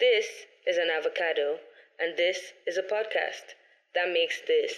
This 0.00 0.26
is 0.64 0.76
an 0.76 0.90
avocado, 0.96 1.58
and 1.98 2.16
this 2.16 2.38
is 2.68 2.76
a 2.76 2.82
podcast 2.82 3.56
that 3.96 4.12
makes 4.12 4.40
this 4.46 4.72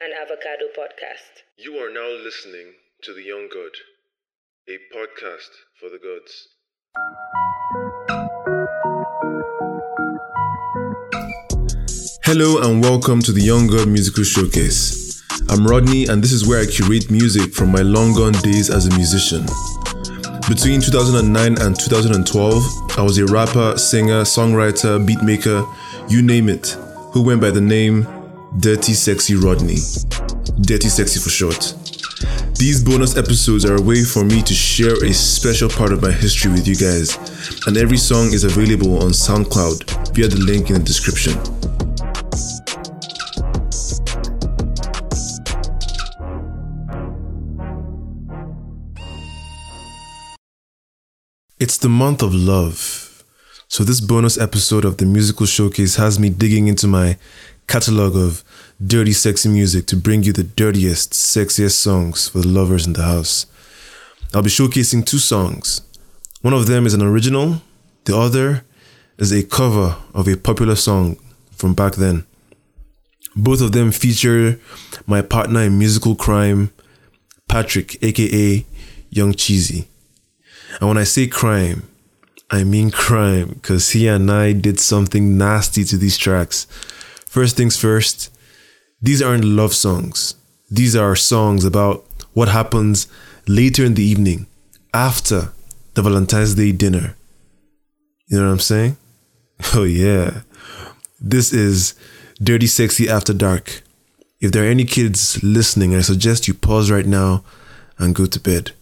an 0.00 0.10
avocado 0.20 0.66
podcast. 0.76 1.44
You 1.56 1.76
are 1.76 1.92
now 1.92 2.08
listening 2.08 2.72
to 3.04 3.14
The 3.14 3.22
Young 3.22 3.48
God, 3.54 3.70
a 4.68 4.78
podcast 4.92 5.50
for 5.78 5.90
the 5.90 6.00
gods. 6.02 6.48
Hello 12.24 12.68
and 12.68 12.82
welcome 12.82 13.22
to 13.22 13.30
the 13.30 13.42
Young 13.42 13.68
God 13.68 13.86
Musical 13.86 14.24
Showcase. 14.24 15.22
I'm 15.50 15.64
Rodney, 15.64 16.06
and 16.06 16.20
this 16.20 16.32
is 16.32 16.48
where 16.48 16.60
I 16.60 16.66
curate 16.66 17.12
music 17.12 17.54
from 17.54 17.70
my 17.70 17.82
long 17.82 18.12
gone 18.12 18.32
days 18.42 18.70
as 18.70 18.86
a 18.88 18.96
musician. 18.96 19.46
Between 20.46 20.78
2009 20.78 21.58
and 21.62 21.74
2012, 21.74 22.98
I 22.98 23.02
was 23.02 23.16
a 23.16 23.24
rapper, 23.24 23.78
singer, 23.78 24.22
songwriter, 24.24 25.00
beatmaker, 25.04 25.66
you 26.10 26.20
name 26.20 26.50
it, 26.50 26.76
who 27.12 27.22
went 27.22 27.40
by 27.40 27.50
the 27.50 27.62
name 27.62 28.06
Dirty 28.58 28.92
Sexy 28.92 29.36
Rodney. 29.36 29.78
Dirty 30.60 30.88
Sexy 30.90 31.18
for 31.18 31.30
short. 31.30 31.74
These 32.58 32.84
bonus 32.84 33.16
episodes 33.16 33.64
are 33.64 33.76
a 33.76 33.80
way 33.80 34.04
for 34.04 34.22
me 34.22 34.42
to 34.42 34.52
share 34.52 35.02
a 35.02 35.14
special 35.14 35.70
part 35.70 35.92
of 35.92 36.02
my 36.02 36.12
history 36.12 36.52
with 36.52 36.68
you 36.68 36.76
guys, 36.76 37.16
and 37.66 37.78
every 37.78 37.96
song 37.96 38.26
is 38.26 38.44
available 38.44 39.02
on 39.02 39.12
SoundCloud 39.12 40.14
via 40.14 40.28
the 40.28 40.36
link 40.36 40.68
in 40.68 40.74
the 40.74 40.82
description. 40.82 41.32
It's 51.64 51.78
the 51.78 51.88
month 51.88 52.20
of 52.20 52.34
love. 52.34 53.24
So, 53.68 53.84
this 53.84 54.02
bonus 54.02 54.36
episode 54.36 54.84
of 54.84 54.98
the 54.98 55.06
musical 55.06 55.46
showcase 55.46 55.96
has 55.96 56.18
me 56.18 56.28
digging 56.28 56.68
into 56.68 56.86
my 56.86 57.16
catalog 57.66 58.14
of 58.16 58.44
dirty, 58.86 59.14
sexy 59.14 59.48
music 59.48 59.86
to 59.86 59.96
bring 59.96 60.24
you 60.24 60.34
the 60.34 60.42
dirtiest, 60.42 61.12
sexiest 61.14 61.76
songs 61.76 62.28
for 62.28 62.40
the 62.40 62.48
lovers 62.48 62.86
in 62.86 62.92
the 62.92 63.02
house. 63.02 63.46
I'll 64.34 64.42
be 64.42 64.50
showcasing 64.50 65.06
two 65.06 65.16
songs. 65.16 65.80
One 66.42 66.52
of 66.52 66.66
them 66.66 66.84
is 66.84 66.92
an 66.92 67.00
original, 67.00 67.62
the 68.04 68.14
other 68.14 68.62
is 69.16 69.32
a 69.32 69.42
cover 69.42 69.96
of 70.12 70.28
a 70.28 70.36
popular 70.36 70.76
song 70.76 71.16
from 71.50 71.72
back 71.72 71.94
then. 71.94 72.26
Both 73.34 73.62
of 73.62 73.72
them 73.72 73.90
feature 73.90 74.60
my 75.06 75.22
partner 75.22 75.62
in 75.62 75.78
musical 75.78 76.14
crime, 76.14 76.72
Patrick, 77.48 77.96
aka 78.02 78.66
Yung 79.08 79.32
Cheesy. 79.32 79.88
And 80.80 80.88
when 80.88 80.98
I 80.98 81.04
say 81.04 81.26
crime, 81.26 81.88
I 82.50 82.64
mean 82.64 82.90
crime 82.90 83.48
because 83.54 83.90
he 83.90 84.06
and 84.08 84.30
I 84.30 84.52
did 84.52 84.78
something 84.78 85.38
nasty 85.38 85.84
to 85.84 85.96
these 85.96 86.16
tracks. 86.16 86.66
First 87.26 87.56
things 87.56 87.76
first, 87.76 88.30
these 89.00 89.22
aren't 89.22 89.44
love 89.44 89.74
songs. 89.74 90.34
These 90.70 90.96
are 90.96 91.16
songs 91.16 91.64
about 91.64 92.04
what 92.32 92.48
happens 92.48 93.06
later 93.46 93.84
in 93.84 93.94
the 93.94 94.04
evening 94.04 94.46
after 94.92 95.52
the 95.94 96.02
Valentine's 96.02 96.54
Day 96.54 96.72
dinner. 96.72 97.16
You 98.28 98.38
know 98.38 98.46
what 98.46 98.52
I'm 98.52 98.60
saying? 98.60 98.96
Oh, 99.74 99.84
yeah. 99.84 100.40
This 101.20 101.52
is 101.52 101.94
Dirty 102.42 102.66
Sexy 102.66 103.08
After 103.08 103.32
Dark. 103.32 103.82
If 104.40 104.52
there 104.52 104.64
are 104.64 104.68
any 104.68 104.84
kids 104.84 105.42
listening, 105.42 105.94
I 105.94 106.00
suggest 106.00 106.48
you 106.48 106.54
pause 106.54 106.90
right 106.90 107.06
now 107.06 107.44
and 107.98 108.14
go 108.14 108.26
to 108.26 108.40
bed. 108.40 108.72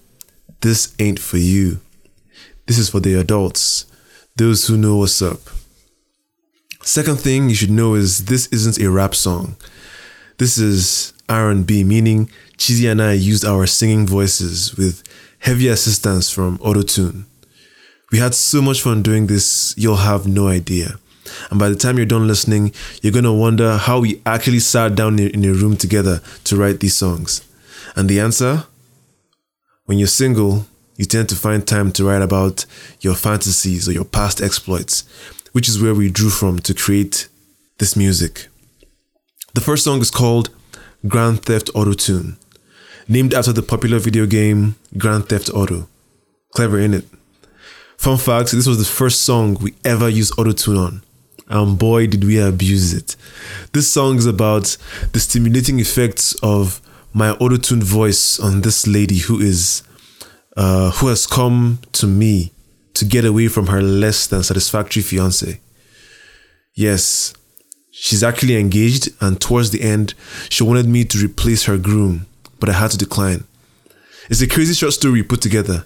This 0.63 0.95
ain't 1.01 1.19
for 1.19 1.39
you. 1.39 1.81
This 2.67 2.79
is 2.79 2.89
for 2.89 3.01
the 3.01 3.15
adults, 3.15 3.87
those 4.37 4.69
who 4.69 4.77
know 4.77 4.97
what's 4.97 5.21
up. 5.21 5.41
Second 6.83 7.19
thing 7.19 7.49
you 7.49 7.55
should 7.55 7.71
know 7.71 7.95
is 7.95 8.27
this 8.27 8.47
isn't 8.47 8.79
a 8.81 8.91
rap 8.91 9.15
song. 9.15 9.57
This 10.39 10.59
is 10.59 11.13
R&B, 11.29 11.83
meaning 11.85 12.31
Cheesy 12.59 12.87
and 12.87 13.03
I 13.03 13.13
used 13.13 13.45
our 13.45 13.67
singing 13.67 14.07
voices 14.07 14.77
with 14.77 15.03
heavy 15.41 15.67
assistance 15.67 16.31
from 16.31 16.59
Autotune. 16.59 17.25
We 18.13 18.19
had 18.19 18.35
so 18.35 18.63
much 18.63 18.83
fun 18.83 19.03
doing 19.03 19.27
this, 19.27 19.75
you'll 19.77 19.97
have 19.97 20.29
no 20.29 20.47
idea. 20.47 20.99
And 21.51 21.59
by 21.59 21.71
the 21.71 21.77
time 21.77 21.97
you're 21.97 22.07
done 22.07 22.29
listening, 22.29 22.73
you're 23.01 23.13
going 23.13 23.25
to 23.25 23.33
wonder 23.33 23.79
how 23.79 24.01
we 24.01 24.23
actually 24.27 24.61
sat 24.61 24.95
down 24.95 25.19
in 25.19 25.45
a 25.45 25.53
room 25.53 25.77
together 25.77 26.21
to 26.45 26.57
write 26.57 26.81
these 26.81 26.95
songs. 26.95 27.43
And 27.97 28.09
the 28.09 28.21
answer? 28.21 28.65
When 29.93 29.99
you're 29.99 30.09
single, 30.09 30.65
you 30.97 31.05
tend 31.05 31.29
to 31.29 31.37
find 31.37 31.69
time 31.69 31.93
to 31.93 32.05
write 32.07 32.23
about 32.23 32.65
your 33.03 33.15
fantasies 33.15 33.87
or 33.87 33.93
your 33.93 34.07
past 34.07 34.41
exploits, 34.41 35.05
which 35.53 35.69
is 35.69 35.83
where 35.83 35.95
we 35.95 36.09
drew 36.09 36.31
from 36.31 36.61
to 36.61 36.73
create 36.73 37.29
this 37.77 37.95
music. 37.95 38.47
The 39.53 39.61
first 39.61 39.85
song 39.85 40.01
is 40.01 40.11
called 40.11 40.49
Grand 41.07 41.45
Theft 41.45 41.69
Auto 41.75 41.93
Tune, 41.93 42.39
named 43.07 43.35
after 43.35 43.53
the 43.53 43.61
popular 43.61 43.99
video 43.99 44.25
game 44.25 44.77
Grand 44.97 45.29
Theft 45.29 45.51
Auto. 45.51 45.89
Clever, 46.55 46.79
in 46.79 46.95
it? 46.95 47.05
Fun 47.99 48.17
fact 48.17 48.53
this 48.53 48.67
was 48.67 48.79
the 48.79 48.87
first 48.87 49.21
song 49.21 49.59
we 49.61 49.75
ever 49.85 50.09
used 50.09 50.33
autotune 50.37 50.79
on. 50.79 51.03
And 51.49 51.79
boy, 51.79 52.07
did 52.07 52.25
we 52.25 52.39
abuse 52.39 52.95
it. 52.95 53.15
This 53.75 53.93
song 53.93 54.17
is 54.17 54.25
about 54.25 54.75
the 55.13 55.21
stimulating 55.21 55.81
effects 55.81 56.35
of 56.43 56.81
my 57.13 57.33
autotune 57.35 57.83
voice 57.83 58.41
on 58.41 58.63
this 58.63 58.87
lady 58.87 59.19
who 59.19 59.39
is 59.39 59.83
uh, 60.57 60.91
who 60.93 61.09
has 61.09 61.27
come 61.27 61.79
to 61.93 62.07
me 62.07 62.53
to 62.95 63.05
get 63.05 63.25
away 63.25 63.49
from 63.49 63.67
her 63.69 63.83
less 63.83 64.27
than 64.27 64.43
satisfactory 64.43 65.03
fiance. 65.03 65.61
Yes, 66.75 67.35
she's 67.91 68.23
actually 68.23 68.57
engaged, 68.57 69.11
and 69.21 69.41
towards 69.41 69.71
the 69.71 69.83
end, 69.83 70.15
she 70.49 70.63
wanted 70.63 70.87
me 70.87 71.05
to 71.05 71.19
replace 71.19 71.65
her 71.65 71.79
groom, 71.79 72.27
but 72.61 72.69
I 72.69 72.73
had 72.73 72.91
to 72.93 72.99
decline. 72.99 73.45
It's 74.31 74.41
a 74.41 74.47
crazy 74.47 74.75
short 74.75 74.93
story 74.95 75.23
put 75.23 75.41
together. 75.41 75.85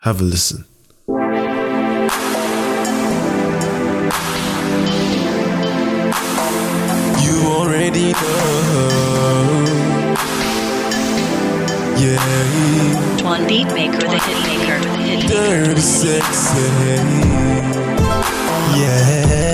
Have 0.00 0.20
a 0.20 0.24
listen. 0.24 0.64
You 7.22 7.46
already 7.46 8.12
know. 8.12 8.61
Yeah. 12.02 13.22
One 13.22 13.46
beat 13.46 13.68
maker, 13.68 13.98
the 13.98 14.18
hit 14.18 14.42
maker, 14.44 14.80
the 14.80 14.96
hit 15.04 15.22
maker. 15.22 15.66
Dirty 15.66 15.80
sexy. 15.80 16.58
Yeah. 18.76 19.51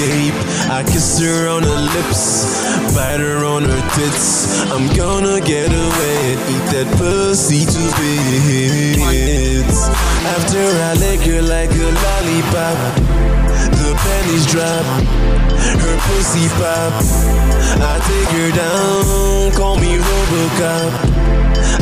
Escape. 0.00 0.34
I 0.70 0.82
kiss 0.84 1.18
her 1.20 1.48
on 1.48 1.62
her 1.62 1.80
lips, 1.94 2.64
bite 2.94 3.20
her 3.20 3.44
on 3.44 3.64
her 3.64 3.82
tits. 3.94 4.60
I'm 4.70 4.86
gonna 4.96 5.40
get 5.40 5.68
away 5.68 6.16
and 6.32 6.40
eat 6.52 6.66
that 6.72 6.88
pussy 6.96 7.64
to 7.64 7.82
bits. 7.98 9.88
After 10.36 10.60
I 10.60 10.94
lick 10.94 11.20
her 11.28 11.42
like 11.42 11.70
a 11.72 11.90
lollipop, 12.04 12.78
the 13.76 13.92
pennies 14.04 14.46
drop, 14.46 14.86
her 15.84 15.96
pussy 16.08 16.48
pop. 16.56 16.92
I 17.80 17.94
take 18.08 18.30
her 18.40 18.50
down, 18.56 19.52
call 19.52 19.76
me 19.76 19.98
Robocop. 19.98 20.92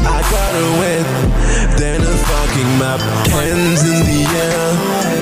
I 0.05 0.19
got 0.35 0.53
her 0.59 0.71
wet, 0.81 1.07
then 1.79 2.01
a 2.01 2.17
fucking 2.29 2.73
map. 2.79 3.01
Hands 3.31 3.83
in 3.83 3.99
the 4.11 4.23
air, 4.43 4.75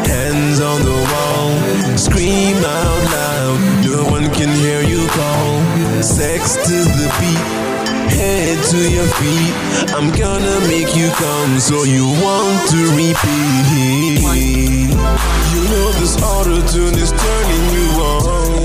hands 0.07 0.61
on 0.61 0.83
the 0.83 0.99
wall. 1.13 1.66
Scream 2.07 2.57
out 2.57 3.03
loud, 3.13 3.59
no 3.85 4.05
one 4.11 4.31
can 4.33 4.49
hear 4.49 4.81
you 4.81 5.07
call. 5.09 6.03
Sex 6.03 6.55
to 6.55 6.77
the 6.99 7.09
beat, 7.19 7.47
head 8.15 8.57
to 8.71 8.81
your 8.97 9.09
feet. 9.19 9.55
I'm 9.93 10.11
gonna 10.15 10.59
make 10.69 10.95
you 10.95 11.11
come 11.19 11.59
so 11.59 11.83
you 11.85 12.07
want 12.23 12.59
to 12.71 12.81
repeat. 12.95 14.23
You 15.53 15.63
know 15.71 15.89
this 16.01 16.17
auto 16.23 16.63
tune 16.73 16.97
is 16.97 17.11
turning 17.11 17.65
you 17.77 17.87
on. 18.01 18.57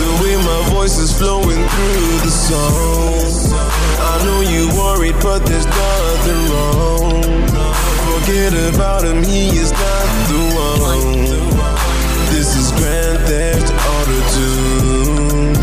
The 0.00 0.10
way 0.22 0.36
my 0.36 0.60
voice 0.70 0.98
is 0.98 1.10
flowing 1.16 1.62
through 1.72 2.18
the 2.26 2.30
song. 2.30 3.32
I 3.98 4.14
know 4.24 4.40
you 4.42 4.68
worried, 4.76 5.16
but 5.22 5.40
there's 5.46 5.66
nothing 5.66 6.42
wrong. 6.52 7.22
Forget 8.06 8.52
about 8.74 9.04
him, 9.04 9.22
he 9.24 9.48
is 9.48 9.72
not 9.72 10.06
the 10.28 10.40
one. 10.54 11.01
Grand 12.78 13.18
Theft 13.28 13.68
Auto 13.92 14.18
Tune. 14.34 15.56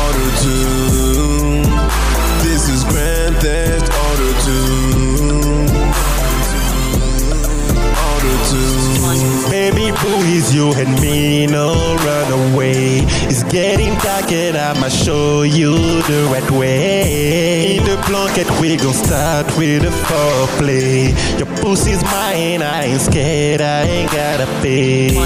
Auto 0.00 0.26
Tune. 0.42 1.66
This 2.44 2.62
is 2.68 2.80
Grand 2.90 3.34
Theft 3.44 3.88
Auto 4.04 4.28
Tune. 4.46 5.68
Auto 8.06 8.32
Tune. 8.50 9.50
Baby 9.50 9.86
boo 10.00 10.20
is 10.36 10.54
you 10.54 10.72
and 10.74 10.92
me, 11.00 11.27
getting 13.50 13.88
and 14.30 14.56
I'ma 14.56 14.88
show 14.88 15.42
you 15.42 15.72
the 16.02 16.28
right 16.30 16.50
way. 16.50 17.76
In 17.76 17.84
the 17.84 17.96
blanket, 18.06 18.48
we 18.60 18.76
gon' 18.76 18.92
start 18.92 19.46
with 19.56 19.84
a 19.84 19.92
foreplay. 20.06 21.14
Your 21.38 21.48
pussy's 21.62 22.02
mine, 22.04 22.62
I 22.62 22.84
ain't 22.84 23.00
scared, 23.00 23.60
I 23.60 23.82
ain't 23.82 24.10
gotta 24.10 24.46
pay. 24.60 25.16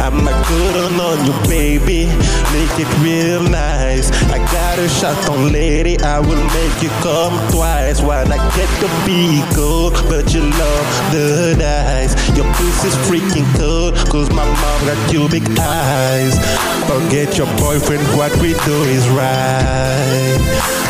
I'ma 0.00 0.30
good 0.48 0.76
on, 0.76 1.00
on 1.00 1.26
you, 1.26 1.32
baby. 1.48 2.06
Make 2.52 2.74
it 2.78 2.90
real 3.02 3.42
nice. 3.42 4.10
I 4.30 4.38
got 4.52 4.78
a 4.78 4.88
shot 4.88 5.16
on 5.30 5.52
lady, 5.52 5.98
I 6.00 6.20
will 6.20 6.44
make 6.54 6.82
you 6.82 6.90
come 7.02 7.34
twice. 7.50 8.00
Why 8.00 8.22
I 8.22 8.38
get 8.56 8.70
the 8.80 8.90
beat 9.06 9.44
cold, 9.56 9.94
but 10.08 10.32
you 10.34 10.42
love 10.42 10.86
the 11.10 11.56
dice. 11.58 12.14
Your 12.36 12.46
pussy's 12.54 12.94
freaking 13.08 13.48
cold, 13.58 13.94
cause 14.08 14.30
my 14.30 14.44
mom 14.44 14.80
got 14.86 15.10
cubic 15.10 15.42
eyes. 15.58 16.38
Forget 16.86 17.38
your 17.38 17.46
boyfriend, 17.72 18.06
what 18.18 18.32
we 18.42 18.52
do 18.68 18.76
is 18.84 19.08
right. 19.08 20.38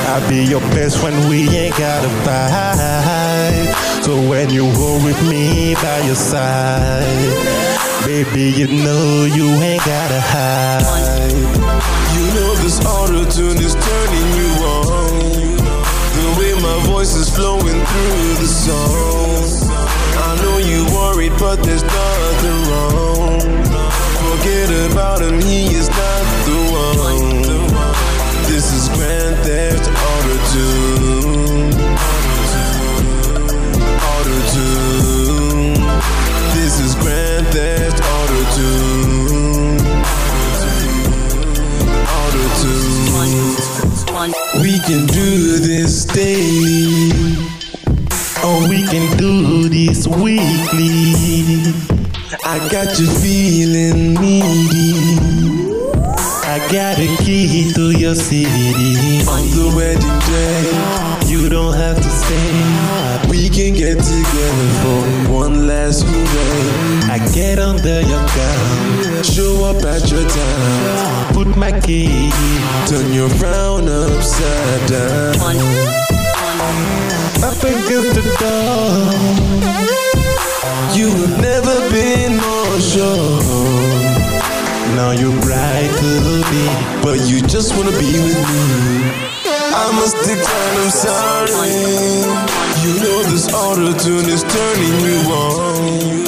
I'll 0.08 0.28
be 0.28 0.44
your 0.44 0.60
best 0.74 1.02
when 1.02 1.14
we 1.28 1.48
ain't 1.48 1.76
gotta 1.78 2.08
fight. 2.26 4.02
So 4.02 4.16
when 4.28 4.50
you 4.50 4.68
hold 4.72 5.04
with 5.04 5.20
me 5.28 5.74
by 5.74 6.00
your 6.00 6.16
side, 6.16 7.04
baby, 8.04 8.50
you 8.58 8.66
know 8.66 9.26
you 9.32 9.46
ain't 9.62 9.84
gotta 9.84 10.20
hide. 10.20 11.30
You 12.16 12.24
know 12.34 12.50
this 12.64 12.84
auto 12.84 13.30
tune 13.30 13.58
is 13.62 13.74
turning 13.74 14.28
you 14.40 14.50
on. 14.66 15.56
The 16.18 16.28
way 16.38 16.52
my 16.60 16.78
voice 16.86 17.14
is 17.14 17.28
flowing 17.30 17.80
through 17.90 18.34
the 18.42 18.50
song. 18.64 19.70
I 20.26 20.34
know 20.42 20.58
you 20.58 20.84
worried, 20.96 21.32
but 21.38 21.62
there's 21.62 21.84
nothing 21.84 22.31
can 44.86 45.06
do 45.06 45.58
this 45.58 46.04
daily. 46.04 47.12
Or 48.44 48.68
we 48.68 48.82
can 48.88 49.16
do 49.16 49.68
this 49.68 50.06
weekly. 50.06 51.14
I 52.44 52.58
got 52.70 52.98
you 52.98 53.06
feeling 53.06 54.14
needy 54.14 55.52
I 56.52 56.58
got 56.70 56.98
a 56.98 57.08
key 57.24 57.72
to 57.72 57.92
your 57.92 58.14
city. 58.14 59.24
on 59.26 59.40
the 59.56 59.72
wedding 59.74 60.18
day. 60.28 61.32
You 61.32 61.48
don't 61.48 61.72
have 61.72 61.96
to 61.96 62.10
stay. 62.10 63.30
We 63.30 63.48
can 63.48 63.72
get 63.72 63.96
together 63.96 64.68
for 64.82 65.21
one 65.42 65.66
last 65.66 66.04
hooray. 66.06 67.14
I 67.14 67.18
get 67.34 67.58
under 67.58 68.00
your 68.00 68.24
gown. 68.38 69.24
Show 69.24 69.64
up 69.70 69.82
at 69.94 70.04
your 70.10 70.26
town. 70.28 71.34
Put 71.34 71.56
my 71.56 71.72
key. 71.80 72.30
Turn 72.86 73.12
your 73.12 73.30
frown 73.40 73.88
upside 73.88 74.82
down. 74.88 75.34
Up 77.48 77.60
against 77.72 78.12
the 78.18 78.24
door. 78.42 78.92
You 80.96 81.08
have 81.20 81.36
never 81.50 81.76
been 81.90 82.32
more 82.46 82.78
sure. 82.92 83.40
Now 84.98 85.10
you're 85.20 85.38
bright 85.46 85.92
to 86.02 86.12
be. 86.50 86.62
But 87.02 87.18
you 87.28 87.40
just 87.54 87.74
wanna 87.76 87.94
be 87.98 88.12
with 88.26 88.40
me. 88.50 89.31
I 89.74 89.90
must 89.96 90.16
decline, 90.28 90.76
I'm 90.84 90.90
sorry. 90.92 91.72
You 92.84 92.92
know 93.00 93.22
this 93.32 93.48
auto 93.54 93.96
tune 93.96 94.28
is 94.28 94.44
turning 94.44 94.96
you 95.00 95.18
on. 95.32 96.24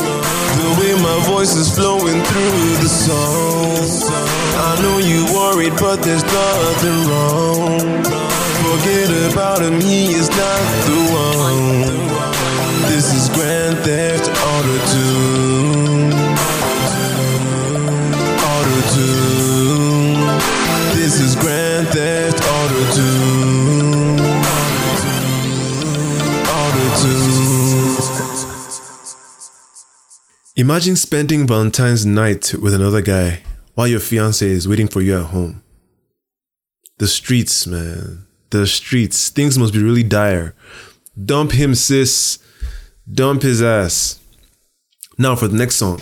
The 0.56 0.70
way 0.80 0.92
my 1.02 1.18
voice 1.28 1.54
is 1.54 1.68
flowing 1.74 2.22
through 2.24 2.76
the 2.80 2.88
song. 2.88 3.84
I 4.56 4.80
know 4.80 4.96
you 4.98 5.28
worried, 5.36 5.76
but 5.78 6.00
there's 6.02 6.24
nothing 6.24 6.98
wrong. 7.04 7.80
Forget 8.64 9.10
about 9.32 9.60
him, 9.60 9.78
he 9.78 10.06
is 10.06 10.30
not 10.30 10.64
the 10.88 11.00
one. 11.12 12.14
This 12.88 13.12
is 13.12 13.28
Grand 13.28 13.76
Theft 13.84 14.30
Auto 14.48 14.76
Tune. 14.88 16.12
Auto 18.40 18.78
Tune. 18.94 19.24
This 20.96 21.20
is 21.20 21.36
Grand 21.36 21.88
Theft 21.88 22.40
Auto 22.40 22.94
tune. 22.94 23.33
Imagine 30.64 30.96
spending 30.96 31.46
Valentine's 31.46 32.06
night 32.06 32.54
with 32.54 32.72
another 32.72 33.02
guy 33.02 33.42
while 33.74 33.86
your 33.86 34.00
fiance 34.00 34.48
is 34.48 34.66
waiting 34.66 34.88
for 34.88 35.02
you 35.02 35.18
at 35.18 35.26
home. 35.26 35.62
The 36.96 37.06
streets, 37.06 37.66
man. 37.66 38.26
The 38.48 38.66
streets. 38.66 39.28
Things 39.28 39.58
must 39.58 39.74
be 39.74 39.82
really 39.82 40.02
dire. 40.02 40.54
Dump 41.22 41.52
him, 41.52 41.74
sis. 41.74 42.38
Dump 43.06 43.42
his 43.42 43.60
ass. 43.60 44.18
Now 45.18 45.36
for 45.36 45.48
the 45.48 45.56
next 45.58 45.76
song. 45.76 46.00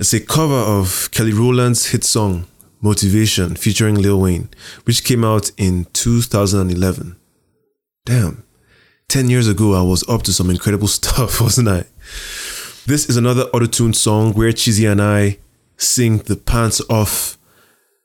It's 0.00 0.14
a 0.14 0.20
cover 0.20 0.54
of 0.54 1.10
Kelly 1.10 1.34
Rowland's 1.34 1.90
hit 1.90 2.02
song, 2.02 2.46
Motivation, 2.80 3.56
featuring 3.56 3.96
Lil 3.96 4.22
Wayne, 4.22 4.48
which 4.84 5.04
came 5.04 5.22
out 5.22 5.50
in 5.58 5.84
2011. 5.92 7.16
Damn. 8.06 8.42
10 9.08 9.28
years 9.28 9.46
ago, 9.48 9.74
I 9.74 9.82
was 9.82 10.02
up 10.08 10.22
to 10.22 10.32
some 10.32 10.48
incredible 10.48 10.88
stuff, 10.98 11.42
wasn't 11.42 11.68
I? 11.68 11.84
This 12.86 13.08
is 13.08 13.16
another 13.16 13.46
autotune 13.54 13.94
song 13.94 14.34
where 14.34 14.52
Cheesy 14.52 14.84
and 14.84 15.00
I 15.00 15.38
sing 15.78 16.18
the 16.18 16.36
pants 16.36 16.82
off 16.90 17.38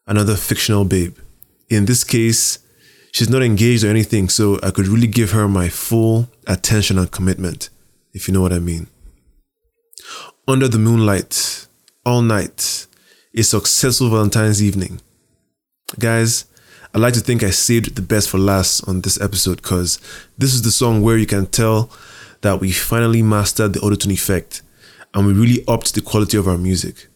another 0.08 0.38
fictional 0.38 0.86
babe. 0.86 1.18
In 1.70 1.84
this 1.84 2.06
case, 2.06 2.60
she's 3.12 3.30
not 3.30 3.44
engaged 3.44 3.84
or 3.84 3.90
anything, 3.90 4.30
so 4.30 4.58
I 4.64 4.72
could 4.72 4.88
really 4.88 5.08
give 5.08 5.32
her 5.32 5.50
my 5.50 5.68
full 5.68 6.30
attention 6.48 6.98
and 6.98 7.12
commitment, 7.12 7.70
if 8.14 8.30
you 8.30 8.34
know 8.34 8.40
what 8.40 8.54
I 8.54 8.60
mean. 8.60 8.88
Under 10.48 10.70
the 10.70 10.80
moonlight, 10.80 11.68
all 12.06 12.22
night, 12.22 12.88
a 13.36 13.44
successful 13.44 14.10
Valentine's 14.10 14.64
evening. 14.64 15.02
Guys, 16.00 16.46
I 16.96 17.00
like 17.00 17.16
to 17.16 17.20
think 17.20 17.44
I 17.44 17.50
saved 17.50 17.96
the 17.96 18.02
best 18.02 18.30
for 18.30 18.38
last 18.38 18.88
on 18.88 19.02
this 19.02 19.20
episode 19.20 19.62
because 19.62 20.00
this 20.38 20.54
is 20.54 20.62
the 20.62 20.72
song 20.72 21.02
where 21.02 21.18
you 21.18 21.26
can 21.26 21.48
tell 21.48 21.92
that 22.40 22.62
we 22.62 22.72
finally 22.72 23.22
mastered 23.22 23.74
the 23.74 23.82
autotune 23.82 24.14
effect 24.14 24.62
and 25.14 25.26
we 25.26 25.34
really 25.34 25.64
upped 25.68 25.94
the 25.94 26.02
quality 26.02 26.38
of 26.38 26.48
our 26.48 26.58
music. 26.58 27.08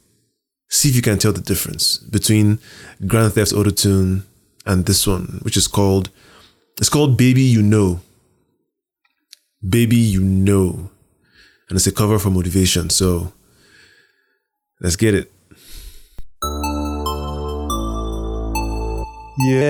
See 0.70 0.90
if 0.90 0.96
you 0.96 1.02
can 1.02 1.20
tell 1.20 1.34
the 1.34 1.42
difference 1.42 1.98
between 1.98 2.60
Grand 3.06 3.34
Theft 3.34 3.54
Auto 3.54 3.70
Tune 3.70 4.24
and 4.66 4.86
this 4.86 5.06
one, 5.06 5.40
which 5.44 5.58
is 5.58 5.68
called 5.68 6.10
it's 6.80 6.90
called 6.90 7.18
Baby 7.18 7.44
You 7.44 7.62
Know. 7.62 8.02
Baby 9.68 9.98
You 9.98 10.22
Know. 10.22 10.90
And 11.70 11.78
it's 11.78 11.88
a 11.88 11.92
cover 11.92 12.18
for 12.20 12.30
motivation. 12.30 12.90
So 12.90 13.32
let's 14.82 14.96
get 14.96 15.14
it. 15.14 15.32
Yeah, 19.40 19.62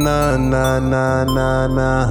na, 0.00 0.36
na, 0.36 0.80
na, 0.80 1.24
na, 1.24 1.66
na. 1.66 2.10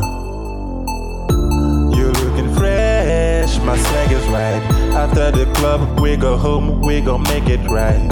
You're 1.96 2.12
looking 2.12 2.54
fresh, 2.56 3.58
my 3.60 3.78
swag 3.78 4.12
is 4.12 4.26
right. 4.28 4.62
After 4.94 5.32
the 5.32 5.52
club, 5.54 6.00
we 6.00 6.16
go 6.16 6.38
home, 6.38 6.82
we 6.82 7.02
gon' 7.02 7.24
make 7.24 7.50
it 7.50 7.62
right. 7.70 8.08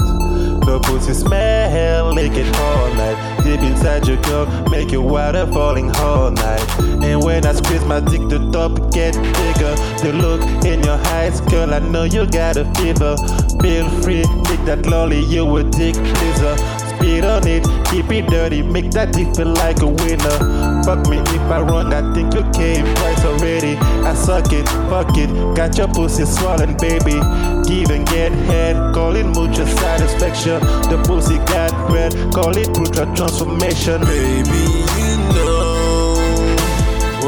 No 0.66 0.80
pussy 0.80 1.14
smell, 1.14 2.14
lick 2.14 2.34
it 2.34 2.54
all 2.58 2.94
night. 2.96 3.44
Deep 3.44 3.62
inside 3.62 4.08
your 4.08 4.22
girl, 4.24 4.46
make 4.70 4.92
your 4.92 5.04
water 5.04 5.46
falling 5.48 5.92
all 5.98 6.32
night. 6.32 6.97
When 7.28 7.46
I 7.46 7.52
squeeze 7.52 7.84
my 7.84 8.00
dick, 8.00 8.22
the 8.30 8.40
top 8.54 8.72
get 8.94 9.14
bigger. 9.14 9.76
The 10.00 10.14
look 10.16 10.42
in 10.64 10.82
your 10.82 10.98
eyes, 11.12 11.42
girl, 11.42 11.74
I 11.74 11.80
know 11.80 12.06
you 12.06 12.26
got 12.26 12.56
a 12.56 12.64
fever. 12.76 13.18
Feel 13.62 13.90
free, 14.02 14.24
lick 14.48 14.64
that 14.64 14.86
lolly, 14.86 15.26
you 15.26 15.44
a 15.58 15.62
dick 15.66 15.96
pleaser. 15.96 16.56
Spit 16.88 17.26
on 17.26 17.46
it, 17.46 17.68
keep 17.92 18.10
it 18.12 18.28
dirty, 18.28 18.62
make 18.62 18.92
that 18.92 19.12
dick 19.12 19.36
feel 19.36 19.52
like 19.54 19.82
a 19.82 19.88
winner. 19.88 20.38
Fuck 20.86 21.10
me 21.10 21.18
if 21.20 21.42
I 21.52 21.60
wrong, 21.60 21.94
I 21.94 22.00
think 22.14 22.34
you 22.34 22.44
came 22.56 22.86
twice 22.96 23.26
already. 23.26 23.76
I 23.76 24.14
suck 24.16 24.54
it, 24.54 24.66
fuck 24.88 25.18
it, 25.18 25.28
got 25.54 25.78
your 25.78 25.90
pussy 25.90 26.24
swollen, 26.24 26.78
baby. 26.78 27.20
Give 27.68 27.92
and 27.92 28.08
get 28.08 28.32
head, 28.48 28.96
call 28.96 29.18
it 29.18 29.26
mutual 29.26 29.68
satisfaction. 29.68 30.62
The 30.88 31.04
pussy 31.06 31.40
got 31.52 31.76
red, 31.92 32.14
call 32.34 32.56
it 32.56 32.74
brutal 32.74 33.14
transformation. 33.14 34.00
Baby, 34.08 34.77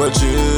what 0.00 0.22
you 0.22 0.49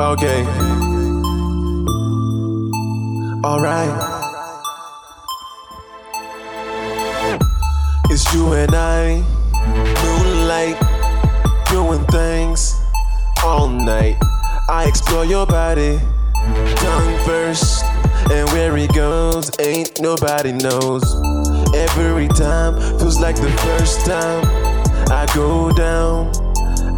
Okay. 0.00 0.44
Alright. 3.44 3.92
It's 8.08 8.32
you 8.32 8.54
and 8.54 8.74
I, 8.74 9.22
moonlight, 10.02 10.80
doing 11.68 12.02
things 12.06 12.80
all 13.44 13.68
night. 13.68 14.16
I 14.70 14.86
explore 14.88 15.26
your 15.26 15.46
body, 15.46 16.00
tongue 16.76 17.18
first, 17.26 17.84
and 18.30 18.48
where 18.52 18.74
it 18.78 18.94
goes, 18.94 19.50
ain't 19.60 20.00
nobody 20.00 20.52
knows. 20.52 21.04
Every 21.74 22.28
time 22.28 22.74
feels 22.98 23.20
like 23.20 23.36
the 23.36 23.50
first 23.50 24.06
time. 24.06 24.44
I 25.12 25.26
go 25.34 25.70
down, 25.72 26.32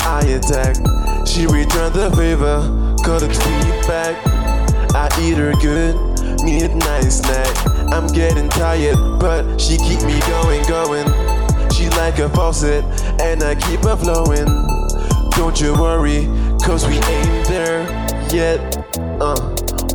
I 0.03 0.21
attack. 0.27 0.77
She 1.27 1.47
return 1.47 1.93
the 1.93 2.11
favor, 2.17 2.61
cut 3.03 3.23
it 3.23 3.35
sweet 3.35 3.87
back. 3.87 4.17
I 4.95 5.09
eat 5.21 5.37
her 5.37 5.53
good, 5.61 5.97
midnight 6.45 7.11
snack. 7.11 7.55
I'm 7.93 8.07
getting 8.07 8.49
tired, 8.49 8.97
but 9.19 9.61
she 9.61 9.77
keep 9.77 10.03
me 10.03 10.19
going, 10.29 10.63
going. 10.69 11.07
She 11.73 11.89
like 11.91 12.19
a 12.19 12.29
faucet, 12.31 12.85
and 13.21 13.43
I 13.43 13.55
keep 13.55 13.81
her 13.85 13.97
flowing. 13.97 14.47
Don't 15.33 15.61
you 15.61 15.73
worry, 15.75 16.27
cause 16.65 16.87
we 16.87 16.95
ain't 16.95 17.49
there 17.49 17.83
yet. 18.33 18.77
Uh, 19.21 19.37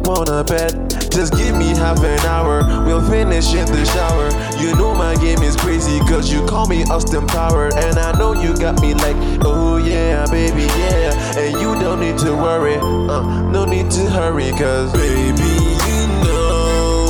wanna 0.03 0.43
bet? 0.43 0.86
Just 1.17 1.33
give 1.35 1.57
me 1.57 1.69
half 1.69 2.03
an 2.03 2.19
hour, 2.27 2.61
we'll 2.85 3.01
finish 3.01 3.51
in 3.55 3.65
the 3.65 3.83
shower. 3.85 4.29
You 4.61 4.75
know 4.75 4.93
my 4.93 5.15
game 5.15 5.41
is 5.41 5.55
crazy, 5.55 5.97
cause 6.01 6.31
you 6.31 6.45
call 6.45 6.67
me 6.67 6.83
Austin 6.83 7.25
Power. 7.25 7.75
And 7.75 7.97
I 7.97 8.15
know 8.19 8.33
you 8.33 8.55
got 8.55 8.79
me 8.81 8.93
like, 8.93 9.15
oh 9.41 9.77
yeah, 9.77 10.27
baby, 10.29 10.65
yeah. 10.77 11.39
And 11.39 11.53
you 11.59 11.73
don't 11.81 12.01
need 12.01 12.19
to 12.19 12.35
worry, 12.35 12.75
uh, 12.75 13.49
no 13.49 13.65
need 13.65 13.89
to 13.89 14.07
hurry, 14.11 14.51
cause 14.51 14.93
baby, 14.93 15.41
you 15.89 16.07
know 16.21 17.09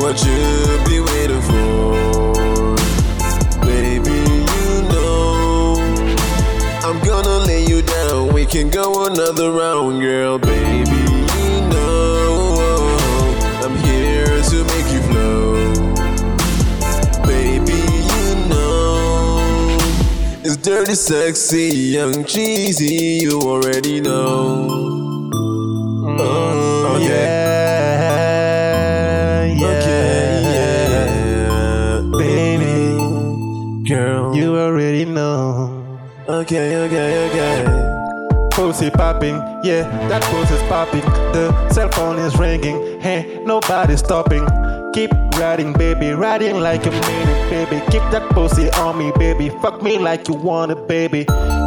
what 0.00 0.24
you 0.24 0.40
be 0.88 1.00
waiting 1.00 1.42
for. 1.42 2.74
Baby, 3.66 4.16
you 4.48 4.82
know 4.88 5.76
I'm 6.82 6.98
gonna 7.04 7.44
lay 7.44 7.66
you 7.66 7.82
down. 7.82 8.32
We 8.32 8.46
can 8.46 8.70
go 8.70 9.04
another 9.04 9.50
round, 9.50 10.00
girl. 10.00 10.38
Baby, 10.38 11.03
dirty, 20.64 20.94
sexy, 20.94 21.68
young, 21.68 22.24
cheesy. 22.24 23.18
You 23.22 23.38
already 23.42 24.00
know. 24.00 25.30
Oh, 26.18 26.98
yeah, 27.00 27.94
yeah, 29.44 29.66
Okay, 29.66 30.40
yeah. 31.44 32.18
baby. 32.18 33.84
Girl. 33.86 34.34
You 34.34 34.56
already 34.56 35.04
know. 35.04 36.00
Okay, 36.28 36.76
okay, 36.86 37.28
okay. 37.28 37.90
Pussy 38.52 38.88
popping, 38.88 39.34
yeah, 39.64 39.82
that 40.08 40.22
pussy's 40.22 40.62
popping. 40.62 41.02
The 41.34 41.52
cell 41.70 41.90
phone 41.90 42.18
is 42.20 42.34
ringing, 42.38 43.00
hey, 43.00 43.42
nobody's 43.44 43.98
stopping. 43.98 44.46
Keep 44.94 45.10
riding, 45.40 45.72
baby, 45.72 46.12
riding 46.12 46.60
like 46.60 46.86
a 46.86 46.90
minute, 46.92 47.50
baby. 47.50 47.82
Keep 47.90 48.02
that 48.12 48.30
pussy 48.30 48.70
on 48.78 48.96
me, 48.96 49.10
baby. 49.18 49.48
Fuck 49.48 49.82
me 49.82 49.98
like 49.98 50.28
you 50.28 50.34
want 50.34 50.70
it, 50.70 50.86
baby. 50.86 51.24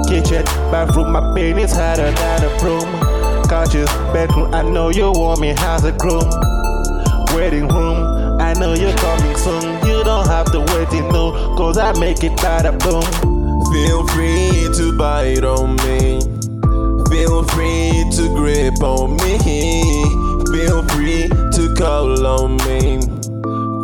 Kitchen, 0.07 0.45
bathroom, 0.71 1.11
my 1.11 1.35
penis 1.35 1.73
hotter 1.73 2.09
than 2.09 2.43
a 2.45 2.59
broom. 2.59 2.87
Couches, 3.49 3.89
bedroom, 4.13 4.53
I 4.53 4.61
know 4.61 4.87
you 4.87 5.11
want 5.11 5.41
me 5.41 5.49
as 5.49 5.83
a 5.83 5.91
groom. 5.91 6.23
Waiting 7.35 7.67
room, 7.67 8.39
I 8.39 8.53
know 8.53 8.73
you're 8.73 8.95
coming 8.95 9.35
soon. 9.35 9.85
You 9.85 10.05
don't 10.05 10.27
have 10.27 10.49
to 10.53 10.59
wait, 10.59 10.89
you 10.93 11.01
know, 11.11 11.33
cause 11.57 11.77
I 11.77 11.91
make 11.99 12.23
it 12.23 12.31
bada 12.39 12.79
boom. 12.79 13.03
Feel 13.73 14.07
free 14.07 14.69
to 14.77 14.97
bite 14.97 15.43
on 15.43 15.75
me. 15.83 16.21
Feel 17.11 17.43
free 17.43 18.05
to 18.15 18.33
grip 18.37 18.81
on 18.81 19.17
me. 19.17 20.26
Feel 20.51 20.83
free 20.89 21.27
to 21.27 21.73
call 21.77 22.25
on 22.25 22.57
me. 22.67 22.99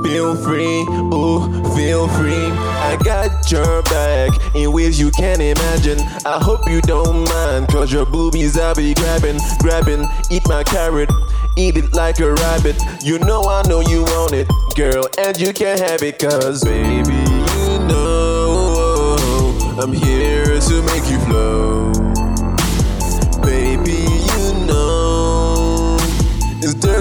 Feel 0.04 0.36
free, 0.36 0.82
ooh, 1.14 1.48
feel 1.76 2.08
free. 2.10 2.52
I 2.84 2.98
got 3.04 3.52
your 3.52 3.82
back 3.84 4.32
in 4.56 4.72
ways 4.72 5.00
you 5.00 5.12
can't 5.12 5.42
imagine. 5.42 6.00
I 6.26 6.40
hope 6.42 6.70
you 6.70 6.82
don't 6.82 7.28
mind, 7.30 7.68
cause 7.70 7.92
your 7.92 8.06
boobies 8.06 8.58
I'll 8.58 8.76
be 8.76 8.94
grabbing, 8.94 9.40
grabbing. 9.60 10.08
Eat 10.30 10.44
my 10.48 10.64
carrot, 10.64 11.10
eat 11.58 11.78
it 11.78 11.94
like 11.94 12.20
a 12.20 12.34
rabbit. 12.34 12.82
You 13.02 13.20
know 13.20 13.44
I 13.44 13.64
know 13.68 13.82
you 13.82 14.04
want 14.04 14.34
it, 14.34 14.48
girl, 14.76 15.06
and 15.18 15.38
you 15.40 15.54
can 15.54 15.78
have 15.78 16.04
it, 16.04 16.20
cause 16.20 16.64
baby, 16.64 17.14
you 17.14 17.80
know 17.88 19.18
I'm 19.82 19.94
here 19.94 20.60
to 20.60 20.82
make 20.84 21.10
you 21.10 21.20
flow. 21.26 22.13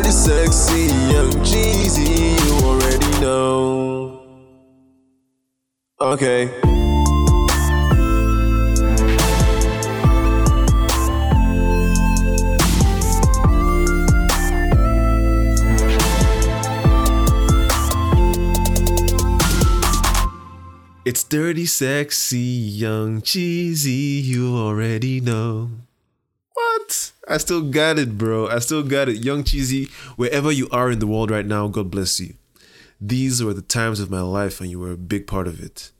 Dirty, 0.03 0.11
sexy, 0.11 0.87
young, 1.13 1.45
cheesy. 1.45 2.35
You 2.43 2.55
already 2.67 3.21
know. 3.21 4.21
Okay. 6.01 6.51
It's 21.05 21.23
dirty, 21.25 21.67
sexy, 21.67 22.39
young, 22.39 23.23
cheesy. 23.23 23.93
You 23.93 24.57
already 24.57 25.21
know. 25.21 25.82
What? 26.55 27.13
I 27.29 27.39
still 27.39 27.63
got 27.63 27.99
it, 27.99 28.19
bro. 28.19 28.49
I 28.49 28.59
still 28.59 28.83
got 28.83 29.09
it. 29.09 29.25
Young, 29.25 29.45
cheesy, 29.45 29.89
wherever 30.17 30.51
you 30.51 30.69
are 30.71 30.91
in 30.91 30.99
the 30.99 31.07
world 31.07 31.31
right 31.31 31.47
now, 31.47 31.69
God 31.69 31.91
bless 31.91 32.21
you. 32.21 32.35
These 33.01 33.43
were 33.43 33.55
the 33.55 33.63
times 33.63 34.01
of 34.01 34.11
my 34.11 34.21
life 34.21 34.61
and 34.61 34.71
you 34.71 34.79
were 34.79 34.93
a 34.93 34.97
big 34.97 35.27
part 35.27 35.49
of 35.49 35.61
it. 35.61 35.91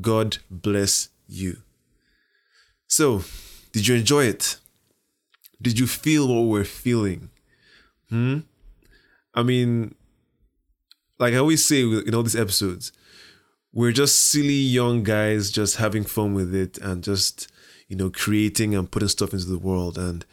God 0.00 0.38
bless 0.50 1.08
you. 1.26 1.58
So, 2.86 3.24
did 3.72 3.86
you 3.86 3.96
enjoy 3.96 4.24
it? 4.24 4.56
Did 5.60 5.78
you 5.78 5.86
feel 5.86 6.28
what 6.28 6.48
we're 6.48 6.64
feeling? 6.64 7.30
Hmm? 8.08 8.38
I 9.34 9.42
mean, 9.42 9.94
like 11.18 11.34
I 11.34 11.38
always 11.38 11.66
say 11.66 11.82
in 11.82 12.14
all 12.14 12.22
these 12.22 12.36
episodes, 12.36 12.92
we're 13.72 13.92
just 13.92 14.18
silly 14.18 14.54
young 14.54 15.02
guys 15.02 15.50
just 15.50 15.76
having 15.76 16.04
fun 16.04 16.32
with 16.34 16.54
it 16.54 16.78
and 16.78 17.04
just, 17.04 17.50
you 17.88 17.96
know, 17.96 18.10
creating 18.10 18.74
and 18.74 18.90
putting 18.90 19.08
stuff 19.08 19.32
into 19.32 19.46
the 19.46 19.58
world. 19.58 19.98
And 19.98 20.24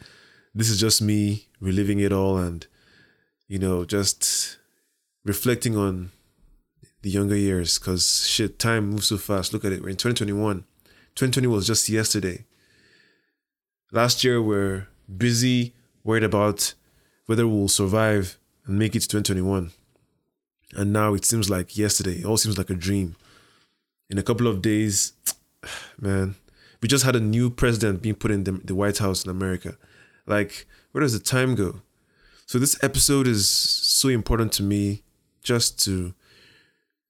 this 0.54 0.68
is 0.68 0.78
just 0.78 1.02
me 1.02 1.48
reliving 1.60 2.00
it 2.00 2.12
all 2.12 2.36
and 2.36 2.66
you 3.48 3.58
know, 3.58 3.84
just 3.84 4.58
reflecting 5.24 5.76
on 5.76 6.10
the 7.02 7.10
younger 7.10 7.36
years 7.36 7.78
because 7.78 8.26
shit, 8.26 8.58
time 8.58 8.90
moves 8.90 9.06
so 9.08 9.16
fast. 9.16 9.52
Look 9.52 9.64
at 9.64 9.72
it. 9.72 9.82
We're 9.82 9.90
in 9.90 9.96
2021. 9.96 10.64
2020 11.14 11.46
was 11.46 11.66
just 11.66 11.88
yesterday. 11.88 12.44
Last 13.92 14.24
year, 14.24 14.42
we're 14.42 14.88
busy, 15.16 15.74
worried 16.02 16.24
about 16.24 16.74
whether 17.26 17.46
we'll 17.46 17.68
survive 17.68 18.38
and 18.66 18.78
make 18.78 18.96
it 18.96 19.00
to 19.00 19.08
2021. 19.08 19.70
And 20.74 20.92
now 20.92 21.14
it 21.14 21.24
seems 21.24 21.48
like 21.48 21.78
yesterday. 21.78 22.20
It 22.20 22.24
all 22.24 22.36
seems 22.36 22.58
like 22.58 22.70
a 22.70 22.74
dream. 22.74 23.14
In 24.10 24.18
a 24.18 24.22
couple 24.22 24.48
of 24.48 24.60
days, 24.60 25.12
man, 26.00 26.34
we 26.80 26.88
just 26.88 27.04
had 27.04 27.16
a 27.16 27.20
new 27.20 27.50
president 27.50 28.02
being 28.02 28.14
put 28.14 28.30
in 28.30 28.44
the, 28.44 28.52
the 28.52 28.74
White 28.74 28.98
House 28.98 29.24
in 29.24 29.30
America. 29.30 29.76
Like, 30.26 30.66
where 30.92 31.02
does 31.02 31.12
the 31.12 31.18
time 31.18 31.54
go? 31.54 31.82
So 32.46 32.58
this 32.58 32.82
episode 32.82 33.26
is 33.26 33.48
so 33.48 34.08
important 34.08 34.52
to 34.52 34.62
me 34.62 35.02
just 35.42 35.82
to, 35.84 36.14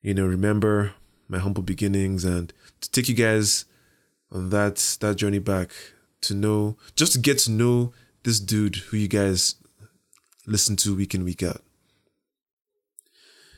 you 0.02 0.14
know, 0.14 0.26
remember 0.26 0.94
my 1.28 1.38
humble 1.38 1.62
beginnings 1.62 2.24
and 2.24 2.52
to 2.80 2.90
take 2.90 3.08
you 3.08 3.14
guys 3.14 3.64
on 4.30 4.50
that 4.50 4.96
that 5.00 5.16
journey 5.16 5.38
back 5.38 5.70
to 6.22 6.34
know 6.34 6.76
just 6.94 7.12
to 7.12 7.18
get 7.18 7.38
to 7.38 7.50
know 7.50 7.92
this 8.22 8.40
dude 8.40 8.76
who 8.76 8.96
you 8.96 9.08
guys 9.08 9.56
listen 10.46 10.76
to 10.76 10.96
week 10.96 11.14
in 11.14 11.24
week 11.24 11.42
out. 11.42 11.62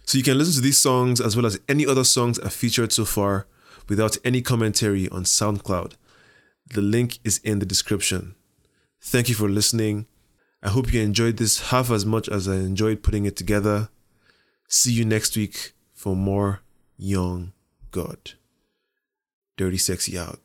So 0.05 0.17
you 0.17 0.25
can 0.25 0.39
listen 0.39 0.55
to 0.55 0.61
these 0.61 0.79
songs 0.79 1.21
as 1.21 1.37
well 1.37 1.47
as 1.47 1.61
any 1.69 1.87
other 1.87 2.05
songs 2.05 2.39
I've 2.41 2.53
featured 2.53 2.93
so 2.93 3.05
far 3.05 3.47
without 3.89 4.17
any 4.25 4.43
commentary 4.43 5.09
on 5.11 5.25
SoundCloud. 5.25 5.93
The 6.75 6.83
link 6.83 7.19
is 7.25 7.39
in 7.39 7.59
the 7.59 7.67
description. 7.67 8.35
Thank 9.01 9.29
you 9.29 9.35
for 9.35 9.49
listening. 9.49 10.07
I 10.63 10.71
hope 10.71 10.93
you 10.93 11.01
enjoyed 11.01 11.37
this 11.37 11.71
half 11.71 11.91
as 11.91 12.05
much 12.05 12.29
as 12.29 12.49
I 12.49 12.57
enjoyed 12.57 13.03
putting 13.03 13.25
it 13.25 13.37
together. 13.37 13.89
See 14.69 14.93
you 14.93 15.05
next 15.05 15.37
week 15.37 15.73
for 15.95 16.17
more 16.17 16.61
Young 16.97 17.53
God. 17.91 18.33
Dirty 19.57 19.79
Sexy 19.79 20.19
out. 20.19 20.41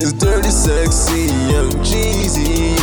It's 0.00 0.12
dirty, 0.12 0.48
sexy, 0.48 1.26
young, 1.50 1.70
cheesy, 1.84 2.76